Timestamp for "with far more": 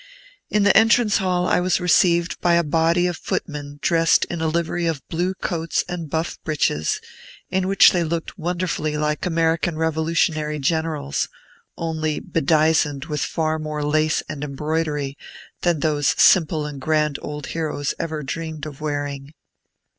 13.05-13.83